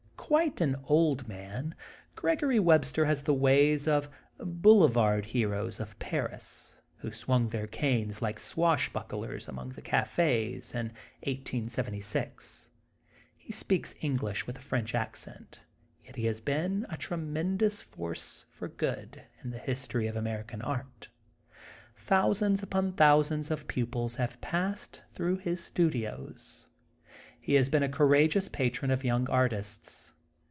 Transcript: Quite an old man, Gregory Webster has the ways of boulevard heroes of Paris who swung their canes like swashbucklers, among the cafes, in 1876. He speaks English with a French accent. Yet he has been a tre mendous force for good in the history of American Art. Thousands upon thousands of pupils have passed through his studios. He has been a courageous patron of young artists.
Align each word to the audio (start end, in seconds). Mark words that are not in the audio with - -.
Quite 0.31 0.61
an 0.61 0.77
old 0.85 1.27
man, 1.27 1.75
Gregory 2.15 2.57
Webster 2.57 3.03
has 3.03 3.23
the 3.23 3.33
ways 3.33 3.85
of 3.85 4.09
boulevard 4.39 5.25
heroes 5.25 5.81
of 5.81 5.99
Paris 5.99 6.77
who 6.99 7.11
swung 7.11 7.49
their 7.49 7.67
canes 7.67 8.21
like 8.21 8.39
swashbucklers, 8.39 9.49
among 9.49 9.71
the 9.71 9.81
cafes, 9.81 10.73
in 10.73 10.93
1876. 11.23 12.69
He 13.35 13.51
speaks 13.51 13.93
English 13.99 14.47
with 14.47 14.57
a 14.57 14.61
French 14.61 14.95
accent. 14.95 15.59
Yet 16.01 16.15
he 16.15 16.27
has 16.27 16.39
been 16.39 16.85
a 16.87 16.95
tre 16.95 17.17
mendous 17.17 17.81
force 17.83 18.45
for 18.51 18.69
good 18.69 19.25
in 19.43 19.49
the 19.49 19.59
history 19.59 20.07
of 20.07 20.15
American 20.15 20.61
Art. 20.61 21.09
Thousands 21.97 22.63
upon 22.63 22.93
thousands 22.93 23.51
of 23.51 23.67
pupils 23.67 24.15
have 24.15 24.39
passed 24.39 25.01
through 25.11 25.39
his 25.39 25.61
studios. 25.61 26.69
He 27.37 27.55
has 27.55 27.67
been 27.67 27.83
a 27.83 27.89
courageous 27.89 28.47
patron 28.47 28.91
of 28.91 29.03
young 29.03 29.29
artists. 29.29 30.13